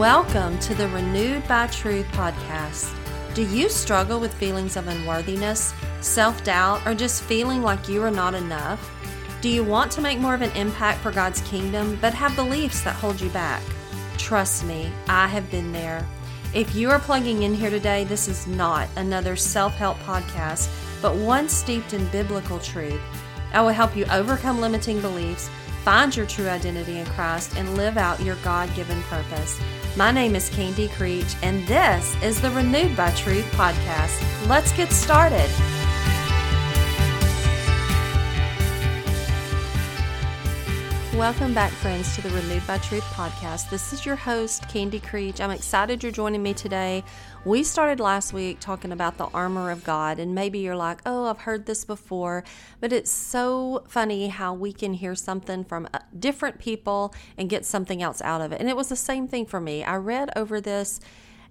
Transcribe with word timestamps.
Welcome 0.00 0.58
to 0.60 0.74
the 0.74 0.88
Renewed 0.88 1.46
by 1.46 1.66
Truth 1.66 2.06
podcast. 2.12 2.90
Do 3.34 3.42
you 3.42 3.68
struggle 3.68 4.18
with 4.18 4.32
feelings 4.32 4.78
of 4.78 4.88
unworthiness, 4.88 5.74
self 6.00 6.42
doubt, 6.42 6.86
or 6.86 6.94
just 6.94 7.22
feeling 7.22 7.60
like 7.60 7.86
you 7.86 8.02
are 8.02 8.10
not 8.10 8.32
enough? 8.32 8.80
Do 9.42 9.50
you 9.50 9.62
want 9.62 9.92
to 9.92 10.00
make 10.00 10.18
more 10.18 10.32
of 10.32 10.40
an 10.40 10.56
impact 10.56 11.00
for 11.00 11.12
God's 11.12 11.42
kingdom, 11.42 11.98
but 12.00 12.14
have 12.14 12.34
beliefs 12.34 12.80
that 12.80 12.94
hold 12.94 13.20
you 13.20 13.28
back? 13.28 13.62
Trust 14.16 14.64
me, 14.64 14.90
I 15.06 15.26
have 15.28 15.50
been 15.50 15.70
there. 15.70 16.08
If 16.54 16.74
you 16.74 16.88
are 16.88 16.98
plugging 16.98 17.42
in 17.42 17.52
here 17.52 17.68
today, 17.68 18.04
this 18.04 18.26
is 18.26 18.46
not 18.46 18.88
another 18.96 19.36
self 19.36 19.74
help 19.74 19.98
podcast, 19.98 20.70
but 21.02 21.14
one 21.14 21.46
steeped 21.46 21.92
in 21.92 22.06
biblical 22.06 22.58
truth. 22.58 23.02
I 23.52 23.60
will 23.60 23.68
help 23.68 23.94
you 23.94 24.06
overcome 24.06 24.62
limiting 24.62 25.02
beliefs, 25.02 25.50
find 25.84 26.16
your 26.16 26.24
true 26.24 26.48
identity 26.48 26.96
in 27.00 27.04
Christ, 27.04 27.54
and 27.58 27.76
live 27.76 27.98
out 27.98 28.22
your 28.22 28.36
God 28.36 28.74
given 28.74 29.02
purpose. 29.02 29.60
My 29.96 30.12
name 30.12 30.36
is 30.36 30.48
Candy 30.50 30.86
Creech, 30.86 31.34
and 31.42 31.66
this 31.66 32.14
is 32.22 32.40
the 32.40 32.50
Renewed 32.52 32.96
by 32.96 33.10
Truth 33.10 33.44
podcast. 33.52 34.48
Let's 34.48 34.70
get 34.72 34.92
started. 34.92 35.50
Welcome 41.20 41.52
back, 41.52 41.70
friends, 41.70 42.14
to 42.14 42.22
the 42.22 42.30
Renewed 42.30 42.66
by 42.66 42.78
Truth 42.78 43.04
podcast. 43.12 43.68
This 43.68 43.92
is 43.92 44.06
your 44.06 44.16
host, 44.16 44.66
Candy 44.70 45.00
Creech. 45.00 45.38
I'm 45.38 45.50
excited 45.50 46.02
you're 46.02 46.10
joining 46.10 46.42
me 46.42 46.54
today. 46.54 47.04
We 47.44 47.62
started 47.62 48.00
last 48.00 48.32
week 48.32 48.58
talking 48.58 48.90
about 48.90 49.18
the 49.18 49.26
armor 49.26 49.70
of 49.70 49.84
God, 49.84 50.18
and 50.18 50.34
maybe 50.34 50.60
you're 50.60 50.74
like, 50.74 51.02
oh, 51.04 51.26
I've 51.26 51.40
heard 51.40 51.66
this 51.66 51.84
before, 51.84 52.42
but 52.80 52.90
it's 52.90 53.10
so 53.10 53.84
funny 53.86 54.28
how 54.28 54.54
we 54.54 54.72
can 54.72 54.94
hear 54.94 55.14
something 55.14 55.62
from 55.62 55.90
uh, 55.92 55.98
different 56.18 56.58
people 56.58 57.14
and 57.36 57.50
get 57.50 57.66
something 57.66 58.02
else 58.02 58.22
out 58.22 58.40
of 58.40 58.52
it. 58.52 58.58
And 58.58 58.70
it 58.70 58.76
was 58.76 58.88
the 58.88 58.96
same 58.96 59.28
thing 59.28 59.44
for 59.44 59.60
me. 59.60 59.84
I 59.84 59.96
read 59.96 60.30
over 60.36 60.58
this 60.58 61.00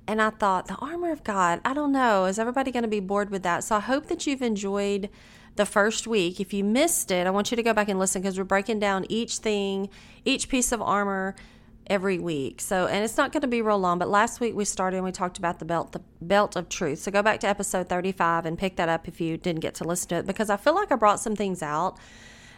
and 0.08 0.20
I 0.20 0.32
thought, 0.32 0.66
the 0.66 0.78
armor 0.78 1.12
of 1.12 1.24
God, 1.24 1.62
I 1.64 1.76
don't 1.76 1.92
know, 1.92 2.26
is 2.26 2.40
everybody 2.40 2.72
going 2.72 2.82
to 2.82 2.90
be 2.90 3.02
bored 3.02 3.30
with 3.30 3.44
that? 3.44 3.64
So 3.64 3.76
I 3.76 3.82
hope 3.82 4.08
that 4.08 4.26
you've 4.26 4.42
enjoyed 4.42 5.12
the 5.60 5.66
first 5.66 6.08
week. 6.08 6.40
If 6.40 6.54
you 6.54 6.64
missed 6.64 7.12
it, 7.12 7.28
I 7.28 7.32
want 7.32 7.52
you 7.52 7.58
to 7.58 7.62
go 7.62 7.74
back 7.74 7.90
and 7.90 8.00
listen 8.00 8.22
because 8.22 8.38
we're 8.38 8.46
breaking 8.46 8.80
down 8.80 9.06
each 9.10 9.40
thing, 9.40 9.90
each 10.24 10.48
piece 10.48 10.72
of 10.72 10.82
armor 10.82 11.36
every 11.88 12.18
week. 12.18 12.62
So, 12.62 12.88
and 12.88 13.04
it's 13.04 13.18
not 13.18 13.34
going 13.34 13.42
to 13.42 13.48
be 13.48 13.62
real 13.62 13.78
long, 13.78 14.00
but 14.00 14.08
last 14.08 14.40
week 14.40 14.56
we 14.56 14.64
started 14.64 14.96
and 14.96 15.06
we 15.06 15.12
talked 15.12 15.38
about 15.38 15.60
the 15.60 15.66
belt, 15.66 15.92
the 15.92 16.02
belt 16.22 16.56
of 16.56 16.70
truth. 16.70 17.00
So 17.00 17.12
go 17.12 17.22
back 17.22 17.42
to 17.42 17.48
episode 17.48 17.90
35 17.90 18.46
and 18.46 18.58
pick 18.58 18.78
that 18.78 18.88
up 18.88 19.10
if 19.10 19.20
you 19.20 19.36
didn't 19.36 19.60
get 19.60 19.76
to 19.76 19.84
listen 19.84 20.08
to 20.10 20.16
it 20.16 20.28
because 20.28 20.50
I 20.50 20.56
feel 20.56 20.76
like 20.76 20.94
I 20.94 20.96
brought 20.96 21.20
some 21.20 21.36
things 21.36 21.62
out 21.62 21.98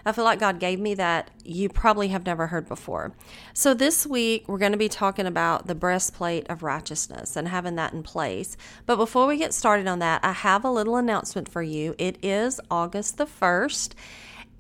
I 0.05 0.11
feel 0.11 0.23
like 0.23 0.39
God 0.39 0.59
gave 0.59 0.80
me 0.80 0.94
that 0.95 1.30
you 1.44 1.69
probably 1.69 2.09
have 2.09 2.25
never 2.25 2.47
heard 2.47 2.67
before. 2.67 3.13
So, 3.53 3.73
this 3.73 4.05
week 4.05 4.47
we're 4.47 4.58
going 4.58 4.71
to 4.71 4.77
be 4.77 4.89
talking 4.89 5.25
about 5.25 5.67
the 5.67 5.75
breastplate 5.75 6.47
of 6.49 6.63
righteousness 6.63 7.35
and 7.35 7.47
having 7.47 7.75
that 7.75 7.93
in 7.93 8.03
place. 8.03 8.58
But 8.85 8.97
before 8.97 9.27
we 9.27 9.38
get 9.38 9.53
started 9.53 9.88
on 9.88 9.99
that, 9.99 10.23
I 10.23 10.31
have 10.31 10.63
a 10.63 10.71
little 10.71 10.95
announcement 10.95 11.49
for 11.49 11.61
you. 11.61 11.95
It 11.97 12.17
is 12.23 12.59
August 12.69 13.17
the 13.17 13.25
1st, 13.25 13.93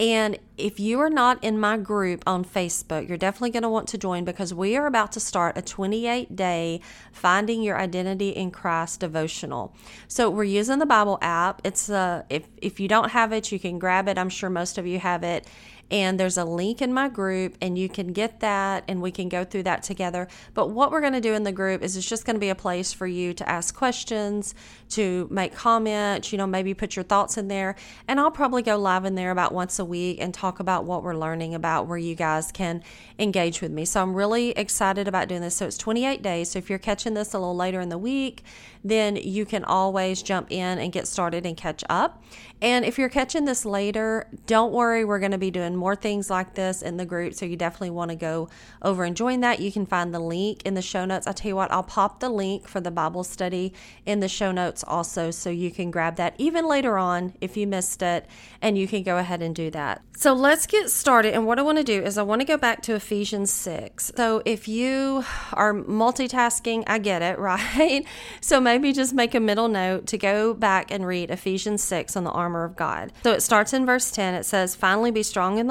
and 0.01 0.39
if 0.57 0.79
you 0.79 0.99
are 0.99 1.11
not 1.11 1.43
in 1.43 1.59
my 1.59 1.77
group 1.77 2.23
on 2.25 2.43
Facebook, 2.43 3.07
you're 3.07 3.19
definitely 3.19 3.51
going 3.51 3.61
to 3.61 3.69
want 3.69 3.87
to 3.89 3.99
join 3.99 4.25
because 4.25 4.51
we 4.51 4.75
are 4.75 4.87
about 4.87 5.11
to 5.11 5.19
start 5.19 5.59
a 5.59 5.61
28 5.61 6.35
day 6.35 6.81
Finding 7.11 7.61
Your 7.61 7.77
Identity 7.77 8.29
in 8.29 8.49
Christ 8.49 8.99
devotional. 8.99 9.75
So 10.07 10.27
we're 10.27 10.43
using 10.45 10.79
the 10.79 10.87
Bible 10.87 11.19
app. 11.21 11.61
It's 11.63 11.87
a, 11.87 11.95
uh, 11.95 12.23
if, 12.31 12.47
if 12.57 12.79
you 12.79 12.87
don't 12.87 13.09
have 13.11 13.31
it, 13.31 13.51
you 13.51 13.59
can 13.59 13.77
grab 13.77 14.07
it. 14.07 14.17
I'm 14.17 14.29
sure 14.29 14.49
most 14.49 14.79
of 14.79 14.87
you 14.87 14.97
have 14.97 15.23
it 15.23 15.45
and 15.91 16.17
there's 16.17 16.37
a 16.37 16.45
link 16.45 16.81
in 16.81 16.93
my 16.93 17.09
group 17.09 17.57
and 17.61 17.77
you 17.77 17.89
can 17.89 18.13
get 18.13 18.39
that 18.39 18.85
and 18.87 19.01
we 19.01 19.11
can 19.11 19.27
go 19.27 19.43
through 19.43 19.63
that 19.63 19.83
together. 19.83 20.27
But 20.53 20.69
what 20.69 20.89
we're 20.89 21.01
going 21.01 21.13
to 21.13 21.21
do 21.21 21.33
in 21.33 21.43
the 21.43 21.51
group 21.51 21.83
is 21.83 21.97
it's 21.97 22.07
just 22.07 22.25
going 22.25 22.35
to 22.37 22.39
be 22.39 22.49
a 22.49 22.55
place 22.55 22.93
for 22.93 23.05
you 23.05 23.33
to 23.33 23.47
ask 23.47 23.75
questions 23.75 24.55
to 24.89 25.27
make 25.29 25.53
comments 25.53 26.31
you 26.31 26.37
know 26.37 26.47
maybe 26.47 26.73
put 26.73 26.95
your 26.95 27.03
thoughts 27.03 27.37
in 27.37 27.49
there. 27.49 27.75
And 28.07 28.19
i'll 28.19 28.31
probably 28.31 28.61
go 28.61 28.77
live 28.77 29.05
in 29.05 29.15
there 29.15 29.31
about 29.31 29.53
once 29.53 29.77
a 29.79 29.85
week 29.85 30.17
and 30.21 30.33
talk 30.33 30.59
about 30.59 30.85
what 30.85 31.03
we're 31.03 31.15
learning 31.15 31.53
about 31.53 31.87
where 31.87 31.97
you 31.97 32.15
guys 32.15 32.51
can 32.51 32.83
engage 33.19 33.61
with 33.61 33.71
me. 33.71 33.83
So 33.83 34.01
i'm 34.01 34.13
really 34.13 34.51
excited 34.51 35.07
about 35.07 35.27
doing 35.27 35.41
this. 35.41 35.55
So 35.57 35.67
it's 35.67 35.77
28 35.77 36.21
days. 36.21 36.51
So 36.51 36.59
if 36.59 36.69
you're 36.69 36.79
catching 36.79 37.13
this 37.13 37.33
a 37.33 37.39
little 37.39 37.55
later 37.55 37.81
in 37.81 37.89
the 37.89 37.97
week 37.97 38.43
then 38.83 39.15
you 39.15 39.45
can 39.45 39.63
always 39.63 40.21
jump 40.21 40.47
in 40.51 40.79
and 40.79 40.91
get 40.91 41.07
started 41.07 41.45
and 41.45 41.55
catch 41.55 41.83
up. 41.89 42.23
And 42.61 42.85
if 42.85 42.97
you're 42.97 43.09
catching 43.09 43.45
this 43.45 43.65
later, 43.65 44.27
don't 44.45 44.71
worry, 44.71 45.05
we're 45.05 45.19
going 45.19 45.31
to 45.31 45.37
be 45.37 45.51
doing 45.51 45.75
more 45.81 45.95
things 45.95 46.29
like 46.29 46.53
this 46.53 46.83
in 46.83 46.97
the 46.97 47.05
group. 47.07 47.33
So 47.33 47.43
you 47.43 47.57
definitely 47.57 47.89
want 47.89 48.11
to 48.11 48.15
go 48.15 48.49
over 48.83 49.03
and 49.03 49.17
join 49.17 49.39
that. 49.39 49.59
You 49.59 49.71
can 49.71 49.87
find 49.87 50.13
the 50.13 50.19
link 50.19 50.61
in 50.63 50.75
the 50.75 50.81
show 50.83 51.05
notes. 51.05 51.25
I 51.25 51.31
tell 51.31 51.49
you 51.49 51.55
what, 51.55 51.71
I'll 51.71 51.81
pop 51.81 52.19
the 52.19 52.29
link 52.29 52.67
for 52.67 52.79
the 52.79 52.91
Bible 52.91 53.23
study 53.23 53.73
in 54.05 54.19
the 54.19 54.29
show 54.29 54.51
notes 54.51 54.83
also. 54.87 55.31
So 55.31 55.49
you 55.49 55.71
can 55.71 55.89
grab 55.89 56.17
that 56.17 56.35
even 56.37 56.67
later 56.67 56.99
on 56.99 57.33
if 57.41 57.57
you 57.57 57.65
missed 57.65 58.03
it, 58.03 58.27
and 58.61 58.77
you 58.77 58.87
can 58.87 59.01
go 59.01 59.17
ahead 59.17 59.41
and 59.41 59.55
do 59.55 59.71
that. 59.71 60.03
So 60.15 60.33
let's 60.33 60.67
get 60.67 60.91
started. 60.91 61.33
And 61.33 61.47
what 61.47 61.57
I 61.57 61.63
want 61.63 61.79
to 61.79 61.83
do 61.83 62.03
is 62.03 62.19
I 62.19 62.21
want 62.21 62.41
to 62.41 62.45
go 62.45 62.57
back 62.57 62.83
to 62.83 62.93
Ephesians 62.93 63.51
6. 63.51 64.11
So 64.15 64.43
if 64.45 64.67
you 64.67 65.25
are 65.53 65.73
multitasking, 65.73 66.83
I 66.85 66.99
get 66.99 67.23
it, 67.23 67.39
right? 67.49 68.05
So 68.39 68.61
maybe 68.61 68.93
just 68.93 69.13
make 69.13 69.33
a 69.33 69.39
middle 69.39 69.67
note 69.67 70.05
to 70.07 70.17
go 70.19 70.53
back 70.53 70.91
and 70.91 71.07
read 71.07 71.31
Ephesians 71.31 71.83
6 71.83 72.15
on 72.15 72.23
the 72.23 72.31
armor 72.31 72.63
of 72.63 72.75
God. 72.75 73.11
So 73.23 73.31
it 73.31 73.41
starts 73.41 73.73
in 73.73 73.85
verse 73.85 74.11
10. 74.11 74.35
It 74.35 74.45
says, 74.45 74.75
Finally 74.75 75.09
be 75.09 75.23
strong 75.23 75.57
in 75.57 75.65
the 75.65 75.70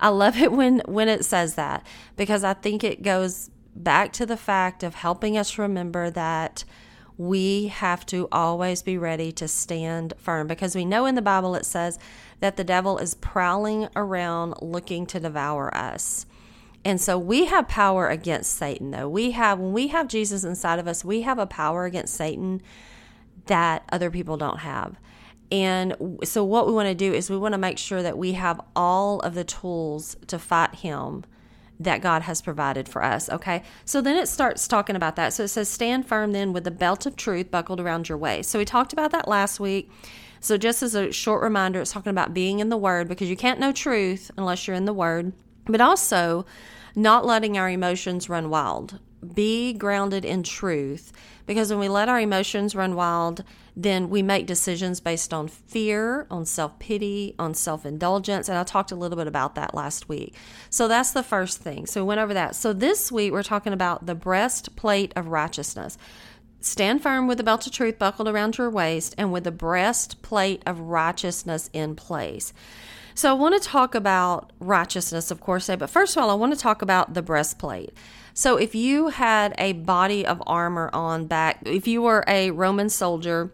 I 0.00 0.08
love 0.08 0.36
it 0.38 0.52
when 0.52 0.80
when 0.86 1.08
it 1.08 1.24
says 1.24 1.54
that 1.54 1.86
because 2.16 2.44
I 2.44 2.54
think 2.54 2.84
it 2.84 3.02
goes 3.02 3.50
back 3.74 4.12
to 4.14 4.26
the 4.26 4.36
fact 4.36 4.82
of 4.82 4.94
helping 4.94 5.36
us 5.36 5.58
remember 5.58 6.10
that 6.10 6.64
we 7.18 7.68
have 7.68 8.04
to 8.06 8.28
always 8.30 8.82
be 8.82 8.98
ready 8.98 9.32
to 9.32 9.48
stand 9.48 10.12
firm 10.18 10.46
because 10.46 10.74
we 10.74 10.84
know 10.84 11.06
in 11.06 11.14
the 11.14 11.22
Bible 11.22 11.54
it 11.54 11.64
says 11.64 11.98
that 12.40 12.56
the 12.56 12.64
devil 12.64 12.98
is 12.98 13.14
prowling 13.14 13.88
around 13.96 14.54
looking 14.60 15.06
to 15.06 15.20
devour 15.20 15.74
us. 15.74 16.26
And 16.84 17.00
so 17.00 17.18
we 17.18 17.46
have 17.46 17.68
power 17.68 18.08
against 18.08 18.52
Satan 18.52 18.90
though. 18.90 19.08
We 19.08 19.32
have 19.32 19.58
when 19.58 19.72
we 19.72 19.88
have 19.88 20.08
Jesus 20.08 20.44
inside 20.44 20.78
of 20.78 20.86
us, 20.86 21.04
we 21.04 21.22
have 21.22 21.38
a 21.38 21.46
power 21.46 21.84
against 21.84 22.14
Satan 22.14 22.62
that 23.46 23.84
other 23.90 24.10
people 24.10 24.36
don't 24.36 24.60
have. 24.60 24.96
And 25.50 26.18
so, 26.24 26.44
what 26.44 26.66
we 26.66 26.72
want 26.72 26.88
to 26.88 26.94
do 26.94 27.12
is 27.12 27.30
we 27.30 27.38
want 27.38 27.52
to 27.52 27.58
make 27.58 27.78
sure 27.78 28.02
that 28.02 28.18
we 28.18 28.32
have 28.32 28.60
all 28.74 29.20
of 29.20 29.34
the 29.34 29.44
tools 29.44 30.16
to 30.26 30.38
fight 30.38 30.76
him 30.76 31.24
that 31.78 32.00
God 32.00 32.22
has 32.22 32.40
provided 32.40 32.88
for 32.88 33.02
us. 33.02 33.28
Okay. 33.28 33.62
So 33.84 34.00
then 34.00 34.16
it 34.16 34.28
starts 34.28 34.66
talking 34.66 34.96
about 34.96 35.16
that. 35.16 35.32
So 35.32 35.44
it 35.44 35.48
says, 35.48 35.68
Stand 35.68 36.06
firm 36.06 36.32
then 36.32 36.52
with 36.52 36.64
the 36.64 36.70
belt 36.70 37.06
of 37.06 37.16
truth 37.16 37.50
buckled 37.50 37.80
around 37.80 38.08
your 38.08 38.18
waist. 38.18 38.50
So 38.50 38.58
we 38.58 38.64
talked 38.64 38.92
about 38.92 39.12
that 39.12 39.28
last 39.28 39.60
week. 39.60 39.90
So 40.40 40.56
just 40.56 40.82
as 40.82 40.94
a 40.94 41.12
short 41.12 41.42
reminder, 41.42 41.80
it's 41.80 41.92
talking 41.92 42.10
about 42.10 42.34
being 42.34 42.60
in 42.60 42.68
the 42.68 42.76
Word 42.76 43.08
because 43.08 43.28
you 43.28 43.36
can't 43.36 43.60
know 43.60 43.72
truth 43.72 44.30
unless 44.36 44.66
you're 44.66 44.76
in 44.76 44.84
the 44.84 44.92
Word, 44.92 45.32
but 45.66 45.80
also 45.80 46.46
not 46.94 47.26
letting 47.26 47.58
our 47.58 47.68
emotions 47.68 48.28
run 48.28 48.48
wild. 48.48 48.98
Be 49.34 49.72
grounded 49.72 50.24
in 50.24 50.42
truth 50.42 51.12
because 51.46 51.70
when 51.70 51.78
we 51.78 51.88
let 51.88 52.08
our 52.08 52.20
emotions 52.20 52.74
run 52.74 52.94
wild, 52.94 53.44
then 53.74 54.10
we 54.10 54.22
make 54.22 54.46
decisions 54.46 55.00
based 55.00 55.32
on 55.32 55.48
fear, 55.48 56.26
on 56.30 56.44
self 56.44 56.78
pity, 56.78 57.34
on 57.38 57.54
self 57.54 57.86
indulgence. 57.86 58.48
And 58.48 58.58
I 58.58 58.64
talked 58.64 58.92
a 58.92 58.96
little 58.96 59.16
bit 59.16 59.26
about 59.26 59.54
that 59.54 59.74
last 59.74 60.08
week. 60.08 60.34
So 60.70 60.88
that's 60.88 61.12
the 61.12 61.22
first 61.22 61.58
thing. 61.58 61.86
So 61.86 62.02
we 62.02 62.08
went 62.08 62.20
over 62.20 62.34
that. 62.34 62.56
So 62.56 62.72
this 62.72 63.12
week 63.12 63.32
we're 63.32 63.42
talking 63.42 63.72
about 63.72 64.06
the 64.06 64.14
breastplate 64.14 65.12
of 65.14 65.28
righteousness. 65.28 65.96
Stand 66.60 67.02
firm 67.02 67.28
with 67.28 67.38
the 67.38 67.44
belt 67.44 67.66
of 67.66 67.72
truth 67.72 67.98
buckled 67.98 68.26
around 68.26 68.58
your 68.58 68.70
waist 68.70 69.14
and 69.16 69.32
with 69.32 69.44
the 69.44 69.52
breastplate 69.52 70.62
of 70.66 70.80
righteousness 70.80 71.70
in 71.72 71.94
place. 71.94 72.52
So 73.14 73.30
I 73.30 73.34
want 73.34 73.60
to 73.60 73.66
talk 73.66 73.94
about 73.94 74.52
righteousness, 74.58 75.30
of 75.30 75.40
course, 75.40 75.68
but 75.68 75.88
first 75.88 76.16
of 76.16 76.22
all, 76.22 76.28
I 76.28 76.34
want 76.34 76.52
to 76.52 76.58
talk 76.58 76.82
about 76.82 77.14
the 77.14 77.22
breastplate. 77.22 77.94
So 78.36 78.58
if 78.58 78.74
you 78.74 79.08
had 79.08 79.54
a 79.56 79.72
body 79.72 80.26
of 80.26 80.42
armor 80.46 80.90
on 80.92 81.26
back, 81.26 81.60
if 81.64 81.88
you 81.88 82.02
were 82.02 82.22
a 82.28 82.50
Roman 82.50 82.90
soldier, 82.90 83.50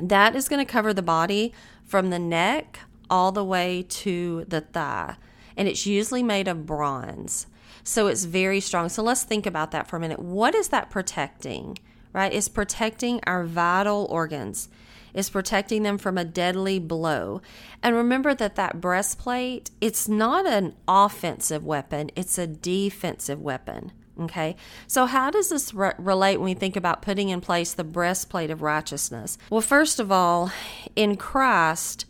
that 0.00 0.34
is 0.34 0.48
going 0.48 0.64
to 0.64 0.72
cover 0.72 0.92
the 0.92 1.02
body 1.02 1.52
from 1.84 2.08
the 2.08 2.18
neck 2.18 2.80
all 3.10 3.32
the 3.32 3.44
way 3.44 3.84
to 3.88 4.44
the 4.48 4.62
thigh. 4.62 5.16
And 5.56 5.68
it's 5.68 5.86
usually 5.86 6.22
made 6.22 6.48
of 6.48 6.66
bronze. 6.66 7.46
So 7.82 8.06
it's 8.06 8.24
very 8.24 8.60
strong. 8.60 8.88
So 8.88 9.02
let's 9.02 9.24
think 9.24 9.44
about 9.44 9.70
that 9.72 9.86
for 9.86 9.98
a 9.98 10.00
minute. 10.00 10.18
What 10.18 10.54
is 10.54 10.68
that 10.68 10.90
protecting? 10.90 11.78
right? 12.14 12.32
It's 12.32 12.48
protecting 12.48 13.20
our 13.26 13.44
vital 13.44 14.06
organs. 14.08 14.70
It's 15.12 15.28
protecting 15.28 15.82
them 15.82 15.98
from 15.98 16.16
a 16.16 16.24
deadly 16.24 16.78
blow. 16.78 17.42
And 17.82 17.94
remember 17.94 18.34
that 18.34 18.54
that 18.54 18.80
breastplate, 18.80 19.70
it's 19.80 20.08
not 20.08 20.46
an 20.46 20.74
offensive 20.88 21.64
weapon, 21.64 22.10
it's 22.16 22.38
a 22.38 22.46
defensive 22.46 23.40
weapon. 23.40 23.92
Okay, 24.20 24.54
so 24.86 25.06
how 25.06 25.30
does 25.30 25.48
this 25.48 25.74
re- 25.74 25.92
relate 25.98 26.36
when 26.36 26.44
we 26.44 26.54
think 26.54 26.76
about 26.76 27.02
putting 27.02 27.30
in 27.30 27.40
place 27.40 27.74
the 27.74 27.82
breastplate 27.82 28.50
of 28.50 28.62
righteousness? 28.62 29.38
Well, 29.50 29.60
first 29.60 29.98
of 29.98 30.12
all, 30.12 30.52
in 30.94 31.16
Christ, 31.16 32.06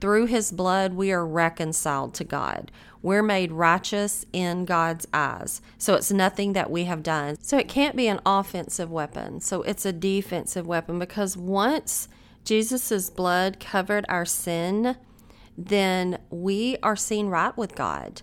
through 0.00 0.26
his 0.26 0.52
blood, 0.52 0.92
we 0.94 1.10
are 1.10 1.26
reconciled 1.26 2.14
to 2.14 2.24
God. 2.24 2.70
We're 3.02 3.22
made 3.22 3.52
righteous 3.52 4.24
in 4.32 4.64
God's 4.64 5.06
eyes. 5.12 5.60
So 5.78 5.94
it's 5.94 6.12
nothing 6.12 6.52
that 6.52 6.70
we 6.70 6.84
have 6.84 7.02
done. 7.02 7.36
So 7.40 7.58
it 7.58 7.68
can't 7.68 7.96
be 7.96 8.08
an 8.08 8.20
offensive 8.24 8.90
weapon. 8.90 9.40
So 9.40 9.62
it's 9.62 9.84
a 9.84 9.92
defensive 9.92 10.66
weapon 10.66 10.98
because 10.98 11.36
once 11.36 12.08
Jesus' 12.44 13.10
blood 13.10 13.60
covered 13.60 14.04
our 14.08 14.24
sin, 14.24 14.96
then 15.56 16.18
we 16.30 16.76
are 16.82 16.96
seen 16.96 17.26
right 17.26 17.56
with 17.56 17.74
God. 17.74 18.22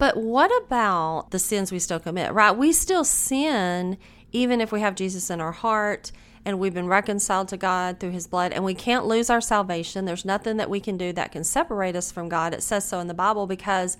But 0.00 0.16
what 0.16 0.50
about 0.64 1.30
the 1.30 1.38
sins 1.38 1.70
we 1.70 1.78
still 1.78 2.00
commit, 2.00 2.32
right? 2.32 2.52
We 2.52 2.72
still 2.72 3.04
sin 3.04 3.98
even 4.32 4.62
if 4.62 4.72
we 4.72 4.80
have 4.80 4.94
Jesus 4.94 5.28
in 5.28 5.42
our 5.42 5.52
heart 5.52 6.10
and 6.42 6.58
we've 6.58 6.72
been 6.72 6.86
reconciled 6.86 7.48
to 7.48 7.58
God 7.58 8.00
through 8.00 8.12
his 8.12 8.26
blood 8.26 8.52
and 8.54 8.64
we 8.64 8.72
can't 8.72 9.04
lose 9.04 9.28
our 9.28 9.42
salvation. 9.42 10.06
There's 10.06 10.24
nothing 10.24 10.56
that 10.56 10.70
we 10.70 10.80
can 10.80 10.96
do 10.96 11.12
that 11.12 11.32
can 11.32 11.44
separate 11.44 11.94
us 11.94 12.10
from 12.10 12.30
God. 12.30 12.54
It 12.54 12.62
says 12.62 12.88
so 12.88 12.98
in 12.98 13.08
the 13.08 13.14
Bible 13.14 13.46
because 13.46 13.98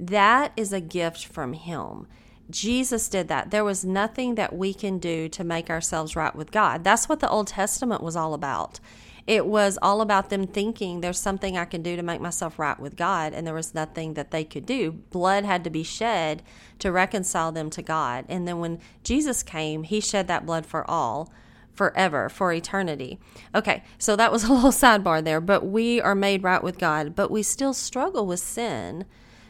that 0.00 0.50
is 0.56 0.72
a 0.72 0.80
gift 0.80 1.24
from 1.26 1.52
him. 1.52 2.08
Jesus 2.50 3.08
did 3.08 3.28
that. 3.28 3.52
There 3.52 3.64
was 3.64 3.84
nothing 3.84 4.34
that 4.34 4.56
we 4.56 4.74
can 4.74 4.98
do 4.98 5.28
to 5.28 5.44
make 5.44 5.70
ourselves 5.70 6.16
right 6.16 6.34
with 6.34 6.50
God. 6.50 6.82
That's 6.82 7.08
what 7.08 7.20
the 7.20 7.30
Old 7.30 7.46
Testament 7.46 8.02
was 8.02 8.16
all 8.16 8.34
about. 8.34 8.80
It 9.28 9.44
was 9.44 9.78
all 9.82 10.00
about 10.00 10.30
them 10.30 10.46
thinking 10.46 11.02
there's 11.02 11.18
something 11.18 11.58
I 11.58 11.66
can 11.66 11.82
do 11.82 11.96
to 11.96 12.02
make 12.02 12.22
myself 12.22 12.58
right 12.58 12.80
with 12.80 12.96
God, 12.96 13.34
and 13.34 13.46
there 13.46 13.52
was 13.52 13.74
nothing 13.74 14.14
that 14.14 14.30
they 14.30 14.42
could 14.42 14.64
do. 14.64 14.92
Blood 15.10 15.44
had 15.44 15.64
to 15.64 15.70
be 15.70 15.82
shed 15.82 16.42
to 16.78 16.90
reconcile 16.90 17.52
them 17.52 17.68
to 17.70 17.82
God. 17.82 18.24
And 18.30 18.48
then 18.48 18.58
when 18.58 18.80
Jesus 19.04 19.42
came, 19.42 19.82
he 19.82 20.00
shed 20.00 20.28
that 20.28 20.46
blood 20.46 20.64
for 20.64 20.90
all 20.90 21.30
forever, 21.74 22.30
for 22.30 22.54
eternity. 22.54 23.18
Okay, 23.54 23.84
so 23.98 24.16
that 24.16 24.32
was 24.32 24.44
a 24.44 24.52
little 24.52 24.70
sidebar 24.70 25.22
there, 25.22 25.42
but 25.42 25.66
we 25.66 26.00
are 26.00 26.14
made 26.14 26.42
right 26.42 26.62
with 26.62 26.78
God, 26.78 27.14
but 27.14 27.30
we 27.30 27.42
still 27.42 27.74
struggle 27.74 28.24
with 28.24 28.40
sin 28.40 29.04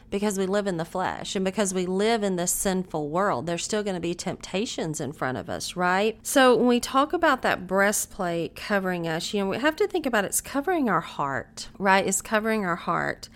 because 0.09 0.37
we 0.37 0.45
live 0.45 0.67
in 0.67 0.77
the 0.77 0.85
flesh 0.85 1.35
and 1.35 1.45
because 1.45 1.73
we 1.73 1.85
live 1.85 2.23
in 2.23 2.35
this 2.35 2.51
sinful 2.51 3.09
world. 3.09 3.45
There's 3.45 3.63
still 3.63 3.83
going 3.83 3.95
to 3.95 4.01
be 4.01 4.13
temptations 4.13 4.99
in 4.99 5.13
front 5.13 5.37
of 5.37 5.49
us, 5.49 5.75
right? 5.75 6.17
So 6.23 6.55
when 6.55 6.67
we 6.67 6.79
talk 6.79 7.13
about 7.13 7.41
that 7.43 7.67
breastplate 7.67 8.55
covering 8.55 9.07
us, 9.07 9.33
you 9.33 9.41
know, 9.41 9.49
we 9.49 9.57
have 9.57 9.75
to 9.77 9.87
think 9.87 10.05
about 10.05 10.25
it's 10.25 10.41
covering 10.41 10.89
our 10.89 11.01
heart, 11.01 11.69
right? 11.77 12.05
It's 12.05 12.21
covering 12.21 12.65
our 12.65 12.75
heart. 12.75 13.29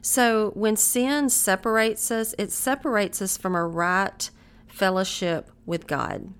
So 0.00 0.50
when 0.54 0.76
sin 0.76 1.30
separates 1.30 2.10
us, 2.10 2.34
it 2.38 2.52
separates 2.52 3.22
us 3.22 3.36
from 3.36 3.54
a 3.54 3.66
right 3.66 4.30
fellowship 4.66 5.50
with 5.66 5.86
God 5.86 6.32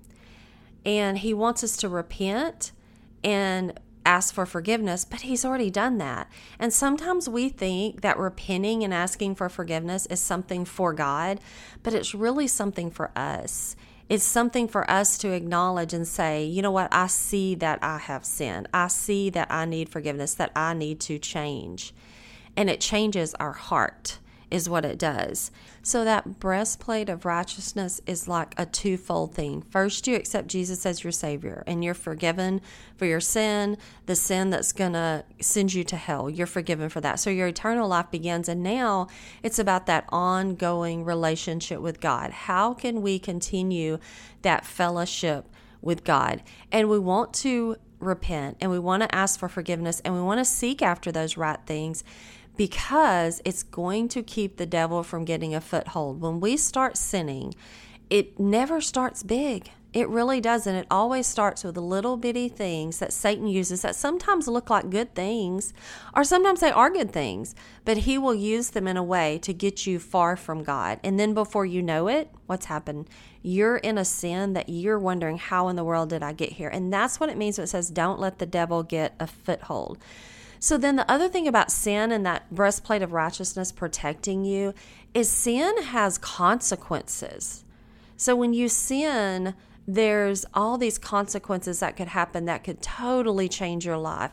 and 0.85 1.17
he 1.17 1.33
wants 1.33 1.63
us 1.63 1.75
to 1.77 1.89
repent 1.89 2.71
and 3.23 3.79
ask 4.05 4.33
for 4.33 4.45
forgiveness, 4.45 5.03
but 5.03 5.21
he's 5.21 5.43
already 5.43 5.69
done 5.69 5.97
that. 5.97 6.29
And 6.59 6.71
sometimes 6.71 7.27
we 7.27 7.49
think 7.49 8.01
that 8.01 8.17
repenting 8.17 8.83
and 8.83 8.93
asking 8.93 9.35
for 9.35 9.49
forgiveness 9.49 10.05
is 10.05 10.19
something 10.19 10.63
for 10.65 10.93
God, 10.93 11.39
but 11.83 11.93
it's 11.93 12.15
really 12.15 12.47
something 12.47 12.91
for 12.91 13.11
us. 13.15 13.75
It's 14.07 14.23
something 14.23 14.67
for 14.67 14.89
us 14.89 15.17
to 15.19 15.31
acknowledge 15.31 15.91
and 15.93 16.07
say, 16.07 16.45
you 16.45 16.61
know 16.61 16.71
what, 16.71 16.93
I 16.93 17.07
see 17.07 17.55
that 17.55 17.79
I 17.83 17.97
have 17.97 18.23
sinned. 18.23 18.67
I 18.73 18.87
see 18.87 19.31
that 19.31 19.51
I 19.51 19.65
need 19.65 19.89
forgiveness, 19.89 20.35
that 20.35 20.51
I 20.55 20.75
need 20.75 20.99
to 21.01 21.17
change. 21.17 21.93
And 22.55 22.69
it 22.69 22.79
changes 22.79 23.33
our 23.35 23.53
heart 23.53 24.19
is 24.51 24.69
what 24.69 24.85
it 24.85 24.97
does. 24.97 25.51
So 25.81 26.03
that 26.03 26.39
breastplate 26.39 27.09
of 27.09 27.25
righteousness 27.25 28.01
is 28.05 28.27
like 28.27 28.53
a 28.57 28.65
twofold 28.65 29.33
thing. 29.33 29.63
First, 29.69 30.07
you 30.07 30.15
accept 30.15 30.47
Jesus 30.47 30.85
as 30.85 31.03
your 31.03 31.11
Savior 31.11 31.63
and 31.67 31.83
you're 31.83 31.93
forgiven 31.93 32.61
for 32.97 33.05
your 33.05 33.19
sin, 33.19 33.77
the 34.05 34.15
sin 34.15 34.49
that's 34.49 34.71
going 34.71 34.93
to 34.93 35.23
send 35.41 35.73
you 35.73 35.83
to 35.85 35.95
hell. 35.95 36.29
You're 36.29 36.47
forgiven 36.47 36.89
for 36.89 37.01
that. 37.01 37.19
So 37.19 37.29
your 37.29 37.47
eternal 37.47 37.87
life 37.87 38.09
begins. 38.11 38.49
And 38.49 38.63
now 38.63 39.07
it's 39.43 39.59
about 39.59 39.85
that 39.87 40.05
ongoing 40.09 41.03
relationship 41.03 41.81
with 41.81 41.99
God. 41.99 42.31
How 42.31 42.73
can 42.73 43.01
we 43.01 43.19
continue 43.19 43.99
that 44.41 44.65
fellowship 44.65 45.49
with 45.81 46.03
God? 46.03 46.41
And 46.71 46.89
we 46.89 46.99
want 46.99 47.33
to 47.35 47.77
repent 47.99 48.57
and 48.59 48.71
we 48.71 48.79
want 48.79 49.03
to 49.03 49.15
ask 49.15 49.39
for 49.39 49.49
forgiveness 49.49 50.01
and 50.01 50.13
we 50.13 50.21
want 50.21 50.39
to 50.39 50.45
seek 50.45 50.81
after 50.81 51.11
those 51.11 51.37
right 51.37 51.59
things 51.65 52.03
because 52.57 53.41
it's 53.45 53.63
going 53.63 54.07
to 54.09 54.23
keep 54.23 54.57
the 54.57 54.65
devil 54.65 55.03
from 55.03 55.25
getting 55.25 55.53
a 55.53 55.61
foothold. 55.61 56.21
When 56.21 56.39
we 56.39 56.57
start 56.57 56.97
sinning, 56.97 57.55
it 58.09 58.39
never 58.39 58.81
starts 58.81 59.23
big. 59.23 59.71
It 59.91 60.09
really 60.09 60.41
doesn't. 60.41 60.75
It 60.75 60.87
always 60.91 61.25
starts 61.25 61.63
with 61.63 61.77
little 61.77 62.17
bitty 62.17 62.49
things 62.49 62.99
that 62.99 63.13
Satan 63.13 63.47
uses 63.47 63.81
that 63.83 63.95
sometimes 63.95 64.45
look 64.45 64.69
like 64.69 64.89
good 64.89 65.15
things, 65.15 65.73
or 66.13 66.25
sometimes 66.25 66.59
they 66.59 66.71
are 66.71 66.89
good 66.89 67.13
things, 67.13 67.55
but 67.85 67.99
he 67.99 68.17
will 68.17 68.35
use 68.35 68.71
them 68.71 68.89
in 68.89 68.97
a 68.97 69.03
way 69.03 69.39
to 69.39 69.53
get 69.53 69.87
you 69.87 69.99
far 69.99 70.35
from 70.35 70.63
God. 70.63 70.99
And 71.01 71.17
then 71.17 71.33
before 71.33 71.65
you 71.65 71.81
know 71.81 72.09
it, 72.09 72.29
what's 72.45 72.65
happened? 72.65 73.09
You're 73.41 73.77
in 73.77 73.97
a 73.97 74.03
sin 74.03 74.51
that 74.51 74.67
you're 74.67 74.99
wondering, 74.99 75.37
how 75.37 75.69
in 75.69 75.77
the 75.77 75.83
world 75.85 76.09
did 76.09 76.23
I 76.23 76.33
get 76.33 76.51
here? 76.51 76.67
And 76.67 76.91
that's 76.91 77.17
what 77.17 77.29
it 77.29 77.37
means 77.37 77.57
when 77.57 77.63
it 77.63 77.67
says, 77.67 77.89
don't 77.89 78.19
let 78.19 78.39
the 78.39 78.45
devil 78.45 78.83
get 78.83 79.15
a 79.17 79.27
foothold. 79.27 79.97
So 80.65 80.79
then 80.79 80.95
the 80.95 81.11
other 81.11 81.29
thing 81.29 81.47
about 81.47 81.69
sin 81.69 82.11
and 82.11 82.25
that 82.25 82.51
breastplate 82.51 83.03
of 83.03 83.13
righteousness 83.13 83.71
protecting 83.71 84.45
you 84.45 84.73
is 85.13 85.29
sin 85.29 85.83
has 85.83 86.17
consequences. 86.17 87.63
So 88.17 88.35
when 88.35 88.51
you 88.51 88.67
sin, 88.67 89.53
there's 89.87 90.43
all 90.55 90.79
these 90.79 90.97
consequences 90.97 91.81
that 91.81 91.95
could 91.95 92.07
happen 92.07 92.45
that 92.45 92.63
could 92.63 92.81
totally 92.81 93.47
change 93.47 93.85
your 93.85 93.99
life. 93.99 94.31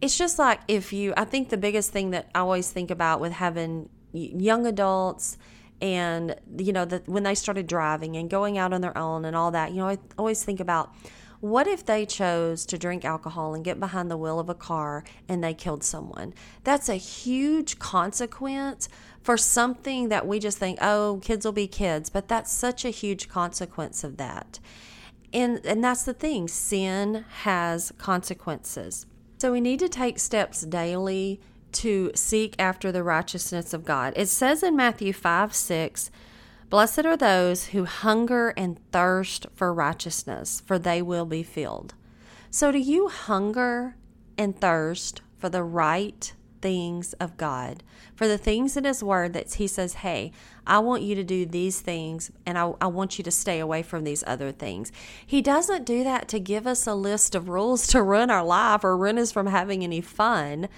It's 0.00 0.16
just 0.16 0.38
like 0.38 0.60
if 0.68 0.92
you, 0.92 1.14
I 1.16 1.24
think 1.24 1.48
the 1.48 1.56
biggest 1.56 1.90
thing 1.90 2.10
that 2.10 2.30
I 2.32 2.38
always 2.38 2.70
think 2.70 2.92
about 2.92 3.18
with 3.18 3.32
having 3.32 3.88
young 4.12 4.68
adults 4.68 5.36
and, 5.80 6.36
you 6.58 6.72
know, 6.72 6.84
that 6.84 7.08
when 7.08 7.24
they 7.24 7.34
started 7.34 7.66
driving 7.66 8.16
and 8.16 8.30
going 8.30 8.56
out 8.56 8.72
on 8.72 8.82
their 8.82 8.96
own 8.96 9.24
and 9.24 9.34
all 9.34 9.50
that, 9.50 9.72
you 9.72 9.78
know, 9.78 9.88
I 9.88 9.98
always 10.16 10.44
think 10.44 10.60
about 10.60 10.94
what 11.42 11.66
if 11.66 11.84
they 11.84 12.06
chose 12.06 12.64
to 12.66 12.78
drink 12.78 13.04
alcohol 13.04 13.52
and 13.52 13.64
get 13.64 13.80
behind 13.80 14.08
the 14.08 14.16
wheel 14.16 14.38
of 14.38 14.48
a 14.48 14.54
car 14.54 15.02
and 15.28 15.42
they 15.42 15.52
killed 15.52 15.82
someone? 15.82 16.32
That's 16.62 16.88
a 16.88 16.94
huge 16.94 17.80
consequence 17.80 18.88
for 19.22 19.36
something 19.36 20.08
that 20.08 20.24
we 20.24 20.38
just 20.38 20.58
think, 20.58 20.78
oh, 20.80 21.18
kids 21.20 21.44
will 21.44 21.52
be 21.52 21.66
kids, 21.66 22.10
but 22.10 22.28
that's 22.28 22.52
such 22.52 22.84
a 22.84 22.90
huge 22.90 23.28
consequence 23.28 24.04
of 24.04 24.18
that. 24.18 24.60
And, 25.32 25.66
and 25.66 25.82
that's 25.82 26.04
the 26.04 26.14
thing 26.14 26.46
sin 26.46 27.24
has 27.40 27.92
consequences. 27.98 29.06
So 29.38 29.50
we 29.50 29.60
need 29.60 29.80
to 29.80 29.88
take 29.88 30.20
steps 30.20 30.60
daily 30.60 31.40
to 31.72 32.12
seek 32.14 32.54
after 32.60 32.92
the 32.92 33.02
righteousness 33.02 33.74
of 33.74 33.84
God. 33.84 34.12
It 34.14 34.28
says 34.28 34.62
in 34.62 34.76
Matthew 34.76 35.12
5 35.12 35.52
6, 35.52 36.12
Blessed 36.72 37.04
are 37.04 37.18
those 37.18 37.66
who 37.66 37.84
hunger 37.84 38.54
and 38.56 38.80
thirst 38.92 39.46
for 39.54 39.74
righteousness, 39.74 40.62
for 40.64 40.78
they 40.78 41.02
will 41.02 41.26
be 41.26 41.42
filled. 41.42 41.92
So, 42.50 42.72
do 42.72 42.78
you 42.78 43.08
hunger 43.08 43.96
and 44.38 44.58
thirst 44.58 45.20
for 45.36 45.50
the 45.50 45.62
right 45.64 46.32
things 46.62 47.12
of 47.14 47.36
God, 47.36 47.82
for 48.14 48.26
the 48.26 48.38
things 48.38 48.74
in 48.74 48.84
His 48.84 49.04
Word 49.04 49.34
that 49.34 49.52
He 49.52 49.66
says, 49.66 49.96
Hey, 49.96 50.32
I 50.66 50.78
want 50.78 51.02
you 51.02 51.14
to 51.14 51.22
do 51.22 51.44
these 51.44 51.82
things 51.82 52.30
and 52.46 52.56
I, 52.56 52.72
I, 52.80 52.86
want 52.86 53.18
you 53.18 53.24
to 53.24 53.30
stay 53.30 53.58
away 53.60 53.82
from 53.82 54.04
these 54.04 54.24
other 54.26 54.50
things. 54.50 54.90
He 55.26 55.42
doesn't 55.42 55.84
do 55.84 56.02
that 56.04 56.26
to 56.28 56.40
give 56.40 56.66
us 56.66 56.86
a 56.86 56.94
list 56.94 57.34
of 57.34 57.50
rules 57.50 57.86
to 57.88 58.02
run 58.02 58.30
our 58.30 58.44
life 58.44 58.82
or 58.82 58.96
run 58.96 59.18
us 59.18 59.30
from 59.30 59.48
having 59.48 59.84
any 59.84 60.00
fun 60.00 60.70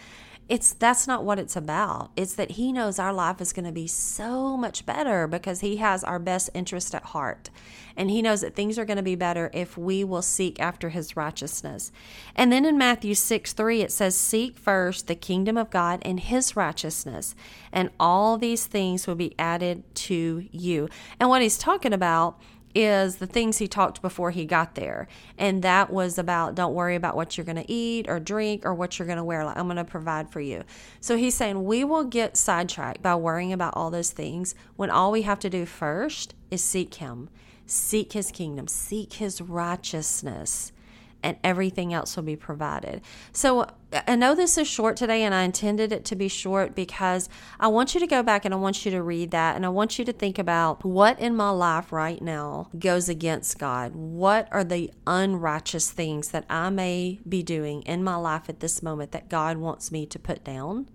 it's 0.48 0.74
that's 0.74 1.06
not 1.06 1.24
what 1.24 1.38
it's 1.38 1.56
about. 1.56 2.10
It's 2.16 2.34
that 2.34 2.52
he 2.52 2.72
knows 2.72 2.98
our 2.98 3.12
life 3.12 3.40
is 3.40 3.52
going 3.52 3.64
to 3.64 3.72
be 3.72 3.86
so 3.86 4.56
much 4.56 4.84
better 4.84 5.26
because 5.26 5.60
he 5.60 5.76
has 5.76 6.04
our 6.04 6.18
best 6.18 6.50
interest 6.52 6.94
at 6.94 7.02
heart. 7.02 7.50
And 7.96 8.10
he 8.10 8.22
knows 8.22 8.40
that 8.40 8.54
things 8.54 8.78
are 8.78 8.84
going 8.84 8.96
to 8.96 9.02
be 9.02 9.14
better 9.14 9.50
if 9.54 9.78
we 9.78 10.04
will 10.04 10.20
seek 10.20 10.60
after 10.60 10.88
his 10.90 11.16
righteousness. 11.16 11.92
And 12.34 12.52
then 12.52 12.64
in 12.64 12.76
Matthew 12.76 13.14
6 13.14 13.52
3, 13.52 13.82
it 13.82 13.92
says, 13.92 14.16
Seek 14.16 14.58
first 14.58 15.06
the 15.06 15.14
kingdom 15.14 15.56
of 15.56 15.70
God 15.70 16.00
and 16.02 16.20
his 16.20 16.56
righteousness, 16.56 17.34
and 17.72 17.90
all 17.98 18.36
these 18.36 18.66
things 18.66 19.06
will 19.06 19.14
be 19.14 19.34
added 19.38 19.82
to 19.94 20.46
you. 20.50 20.88
And 21.18 21.28
what 21.28 21.42
he's 21.42 21.58
talking 21.58 21.92
about 21.92 22.38
is 22.74 23.16
the 23.16 23.26
things 23.26 23.58
he 23.58 23.68
talked 23.68 24.02
before 24.02 24.30
he 24.30 24.44
got 24.44 24.74
there. 24.74 25.06
And 25.38 25.62
that 25.62 25.90
was 25.90 26.18
about 26.18 26.54
don't 26.54 26.74
worry 26.74 26.96
about 26.96 27.16
what 27.16 27.36
you're 27.36 27.44
going 27.44 27.56
to 27.56 27.70
eat 27.70 28.08
or 28.08 28.18
drink 28.18 28.66
or 28.66 28.74
what 28.74 28.98
you're 28.98 29.06
going 29.06 29.18
to 29.18 29.24
wear. 29.24 29.44
Like, 29.44 29.56
I'm 29.56 29.66
going 29.66 29.76
to 29.76 29.84
provide 29.84 30.30
for 30.30 30.40
you. 30.40 30.64
So 31.00 31.16
he's 31.16 31.34
saying 31.34 31.64
we 31.64 31.84
will 31.84 32.04
get 32.04 32.36
sidetracked 32.36 33.02
by 33.02 33.14
worrying 33.14 33.52
about 33.52 33.74
all 33.76 33.90
those 33.90 34.10
things 34.10 34.54
when 34.76 34.90
all 34.90 35.12
we 35.12 35.22
have 35.22 35.38
to 35.40 35.50
do 35.50 35.66
first 35.66 36.34
is 36.50 36.62
seek 36.62 36.94
him. 36.94 37.28
Seek 37.66 38.12
his 38.12 38.30
kingdom, 38.30 38.68
seek 38.68 39.14
his 39.14 39.40
righteousness 39.40 40.70
and 41.24 41.38
everything 41.42 41.94
else 41.94 42.14
will 42.14 42.22
be 42.22 42.36
provided. 42.36 43.00
So 43.32 43.66
I 44.06 44.14
know 44.14 44.34
this 44.34 44.58
is 44.58 44.68
short 44.68 44.96
today, 44.96 45.22
and 45.22 45.34
I 45.34 45.42
intended 45.42 45.90
it 45.90 46.04
to 46.06 46.16
be 46.16 46.28
short 46.28 46.74
because 46.74 47.30
I 47.58 47.68
want 47.68 47.94
you 47.94 48.00
to 48.00 48.06
go 48.06 48.22
back 48.22 48.44
and 48.44 48.52
I 48.52 48.58
want 48.58 48.84
you 48.84 48.90
to 48.90 49.02
read 49.02 49.30
that, 49.30 49.56
and 49.56 49.64
I 49.64 49.70
want 49.70 49.98
you 49.98 50.04
to 50.04 50.12
think 50.12 50.38
about 50.38 50.84
what 50.84 51.18
in 51.18 51.34
my 51.34 51.48
life 51.48 51.92
right 51.92 52.20
now 52.20 52.68
goes 52.78 53.08
against 53.08 53.58
God. 53.58 53.94
What 53.94 54.48
are 54.52 54.64
the 54.64 54.92
unrighteous 55.06 55.90
things 55.90 56.28
that 56.28 56.44
I 56.50 56.68
may 56.68 57.20
be 57.26 57.42
doing 57.42 57.82
in 57.82 58.04
my 58.04 58.16
life 58.16 58.50
at 58.50 58.60
this 58.60 58.82
moment 58.82 59.12
that 59.12 59.30
God 59.30 59.56
wants 59.56 59.90
me 59.90 60.04
to 60.06 60.18
put 60.18 60.44
down, 60.44 60.90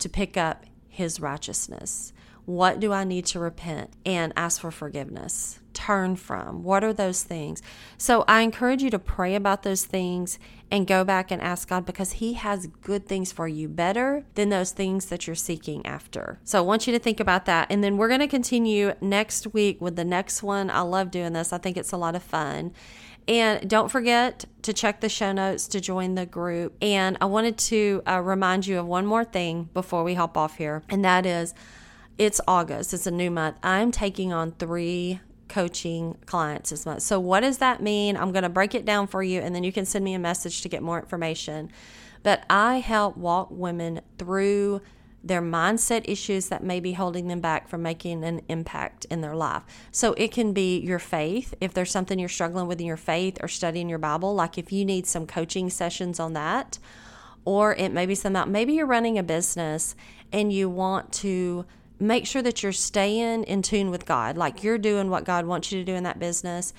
to 0.00 0.08
pick 0.08 0.36
up 0.36 0.66
His 0.88 1.20
righteousness? 1.20 2.12
What 2.44 2.80
do 2.80 2.92
I 2.92 3.04
need 3.04 3.26
to 3.26 3.38
repent 3.38 3.90
and 4.04 4.32
ask 4.36 4.60
for 4.60 4.70
forgiveness? 4.70 5.60
Turn 5.72 6.16
from? 6.16 6.62
What 6.62 6.82
are 6.82 6.92
those 6.92 7.22
things? 7.22 7.62
So 7.96 8.24
I 8.26 8.40
encourage 8.40 8.82
you 8.82 8.90
to 8.90 8.98
pray 8.98 9.34
about 9.34 9.62
those 9.62 9.84
things 9.84 10.38
and 10.70 10.86
go 10.86 11.04
back 11.04 11.30
and 11.30 11.40
ask 11.40 11.68
God 11.68 11.86
because 11.86 12.12
He 12.12 12.34
has 12.34 12.66
good 12.66 13.06
things 13.06 13.32
for 13.32 13.48
you 13.48 13.68
better 13.68 14.24
than 14.34 14.48
those 14.48 14.72
things 14.72 15.06
that 15.06 15.26
you're 15.26 15.36
seeking 15.36 15.84
after. 15.86 16.38
So 16.44 16.58
I 16.58 16.62
want 16.62 16.86
you 16.86 16.92
to 16.92 16.98
think 16.98 17.20
about 17.20 17.46
that. 17.46 17.68
And 17.70 17.82
then 17.82 17.96
we're 17.96 18.08
going 18.08 18.20
to 18.20 18.28
continue 18.28 18.92
next 19.00 19.52
week 19.52 19.80
with 19.80 19.96
the 19.96 20.04
next 20.04 20.42
one. 20.42 20.70
I 20.70 20.80
love 20.80 21.10
doing 21.10 21.32
this, 21.32 21.52
I 21.52 21.58
think 21.58 21.76
it's 21.76 21.92
a 21.92 21.96
lot 21.96 22.14
of 22.14 22.22
fun. 22.22 22.72
And 23.28 23.70
don't 23.70 23.90
forget 23.90 24.44
to 24.62 24.72
check 24.72 25.00
the 25.00 25.08
show 25.08 25.32
notes 25.32 25.68
to 25.68 25.80
join 25.80 26.14
the 26.14 26.26
group. 26.26 26.76
And 26.82 27.16
I 27.20 27.26
wanted 27.26 27.58
to 27.58 28.02
uh, 28.08 28.20
remind 28.20 28.66
you 28.66 28.78
of 28.78 28.86
one 28.86 29.06
more 29.06 29.24
thing 29.24 29.68
before 29.72 30.02
we 30.02 30.14
hop 30.14 30.36
off 30.36 30.56
here, 30.56 30.82
and 30.88 31.04
that 31.04 31.26
is 31.26 31.54
it's 32.20 32.38
August, 32.46 32.92
it's 32.92 33.06
a 33.06 33.10
new 33.10 33.30
month. 33.30 33.56
I'm 33.62 33.90
taking 33.90 34.30
on 34.30 34.52
three 34.52 35.20
coaching 35.48 36.18
clients 36.26 36.68
this 36.68 36.84
month. 36.84 37.00
So, 37.00 37.18
what 37.18 37.40
does 37.40 37.58
that 37.58 37.82
mean? 37.82 38.14
I'm 38.14 38.30
going 38.30 38.42
to 38.42 38.50
break 38.50 38.74
it 38.74 38.84
down 38.84 39.06
for 39.06 39.22
you, 39.22 39.40
and 39.40 39.54
then 39.54 39.64
you 39.64 39.72
can 39.72 39.86
send 39.86 40.04
me 40.04 40.12
a 40.12 40.18
message 40.18 40.60
to 40.60 40.68
get 40.68 40.82
more 40.82 40.98
information. 40.98 41.72
But 42.22 42.44
I 42.50 42.80
help 42.80 43.16
walk 43.16 43.48
women 43.50 44.02
through 44.18 44.82
their 45.24 45.40
mindset 45.40 46.02
issues 46.04 46.50
that 46.50 46.62
may 46.62 46.78
be 46.78 46.92
holding 46.92 47.28
them 47.28 47.40
back 47.40 47.68
from 47.68 47.82
making 47.82 48.22
an 48.22 48.42
impact 48.48 49.06
in 49.06 49.22
their 49.22 49.34
life. 49.34 49.62
So 49.90 50.12
it 50.18 50.30
can 50.30 50.52
be 50.52 50.78
your 50.78 50.98
faith, 50.98 51.54
if 51.58 51.72
there's 51.72 51.90
something 51.90 52.18
you're 52.18 52.28
struggling 52.28 52.66
with 52.66 52.80
in 52.80 52.86
your 52.86 52.98
faith 52.98 53.38
or 53.42 53.48
studying 53.48 53.88
your 53.88 53.98
Bible, 53.98 54.34
like 54.34 54.58
if 54.58 54.72
you 54.72 54.84
need 54.84 55.06
some 55.06 55.26
coaching 55.26 55.70
sessions 55.70 56.20
on 56.20 56.34
that, 56.34 56.78
or 57.46 57.74
it 57.76 57.92
may 57.92 58.04
be 58.04 58.14
some 58.14 58.36
maybe 58.52 58.74
you're 58.74 58.84
running 58.84 59.16
a 59.16 59.22
business 59.22 59.94
and 60.30 60.52
you 60.52 60.68
want 60.68 61.12
to 61.12 61.64
make 62.00 62.26
sure 62.26 62.42
that 62.42 62.62
you're 62.62 62.72
staying 62.72 63.44
in 63.44 63.62
tune 63.62 63.90
with 63.90 64.06
God, 64.06 64.36
like 64.36 64.64
you're 64.64 64.78
doing 64.78 65.10
what 65.10 65.24
God 65.24 65.46
wants 65.46 65.70
you 65.70 65.78
to 65.78 65.84
do 65.84 65.94
in 65.94 66.04
that 66.04 66.18
business, 66.18 66.72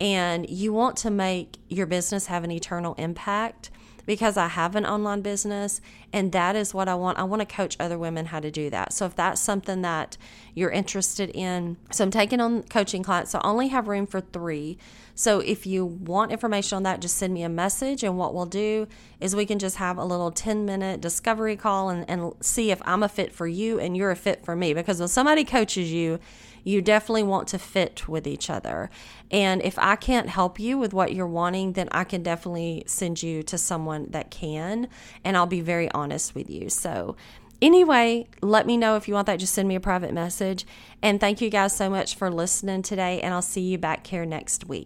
and 0.00 0.48
you 0.50 0.72
want 0.72 0.96
to 0.98 1.10
make 1.10 1.56
your 1.68 1.86
business 1.86 2.26
have 2.26 2.42
an 2.44 2.50
eternal 2.50 2.94
impact 2.94 3.70
because 4.06 4.36
I 4.36 4.48
have 4.48 4.76
an 4.76 4.84
online 4.86 5.22
business 5.22 5.80
and 6.12 6.32
that 6.32 6.56
is 6.56 6.74
what 6.74 6.88
I 6.88 6.94
want. 6.94 7.18
I 7.18 7.24
want 7.24 7.40
to 7.40 7.46
coach 7.46 7.76
other 7.80 7.98
women 7.98 8.26
how 8.26 8.40
to 8.40 8.50
do 8.50 8.70
that. 8.70 8.92
So 8.92 9.06
if 9.06 9.16
that's 9.16 9.40
something 9.40 9.82
that 9.82 10.16
you're 10.54 10.70
interested 10.70 11.30
in, 11.30 11.76
so 11.90 12.04
I'm 12.04 12.10
taking 12.10 12.40
on 12.40 12.62
coaching 12.64 13.02
clients. 13.02 13.32
So 13.32 13.38
I 13.38 13.48
only 13.48 13.68
have 13.68 13.88
room 13.88 14.06
for 14.06 14.20
three. 14.20 14.78
So 15.14 15.40
if 15.40 15.66
you 15.66 15.84
want 15.84 16.32
information 16.32 16.76
on 16.76 16.82
that, 16.84 17.00
just 17.00 17.16
send 17.16 17.32
me 17.32 17.42
a 17.42 17.48
message. 17.48 18.02
And 18.02 18.18
what 18.18 18.34
we'll 18.34 18.46
do 18.46 18.86
is 19.20 19.34
we 19.36 19.46
can 19.46 19.58
just 19.58 19.76
have 19.76 19.96
a 19.96 20.04
little 20.04 20.30
10 20.30 20.64
minute 20.64 21.00
discovery 21.00 21.56
call 21.56 21.88
and, 21.88 22.08
and 22.08 22.32
see 22.40 22.70
if 22.70 22.82
I'm 22.84 23.02
a 23.02 23.08
fit 23.08 23.32
for 23.32 23.46
you 23.46 23.78
and 23.78 23.96
you're 23.96 24.10
a 24.10 24.16
fit 24.16 24.44
for 24.44 24.56
me. 24.56 24.74
Because 24.74 24.98
when 24.98 25.08
somebody 25.08 25.44
coaches 25.44 25.92
you, 25.92 26.18
you 26.64 26.82
definitely 26.82 27.22
want 27.22 27.46
to 27.48 27.58
fit 27.58 28.08
with 28.08 28.26
each 28.26 28.50
other. 28.50 28.90
And 29.30 29.62
if 29.62 29.78
I 29.78 29.96
can't 29.96 30.28
help 30.28 30.58
you 30.58 30.78
with 30.78 30.92
what 30.92 31.14
you're 31.14 31.26
wanting, 31.26 31.74
then 31.74 31.88
I 31.92 32.04
can 32.04 32.22
definitely 32.22 32.82
send 32.86 33.22
you 33.22 33.42
to 33.44 33.58
someone 33.58 34.06
that 34.10 34.30
can. 34.30 34.88
And 35.22 35.36
I'll 35.36 35.46
be 35.46 35.60
very 35.60 35.90
honest 35.92 36.34
with 36.34 36.50
you. 36.50 36.68
So, 36.68 37.16
Anyway, 37.62 38.28
let 38.42 38.66
me 38.66 38.76
know 38.76 38.96
if 38.96 39.08
you 39.08 39.14
want 39.14 39.26
that. 39.26 39.38
Just 39.38 39.54
send 39.54 39.66
me 39.66 39.74
a 39.74 39.80
private 39.80 40.12
message. 40.12 40.66
And 41.00 41.18
thank 41.18 41.40
you 41.40 41.48
guys 41.48 41.74
so 41.74 41.88
much 41.88 42.14
for 42.14 42.30
listening 42.30 42.82
today. 42.82 43.22
And 43.22 43.32
I'll 43.32 43.40
see 43.40 43.62
you 43.62 43.78
back 43.78 44.06
here 44.06 44.26
next 44.26 44.66
week. 44.66 44.82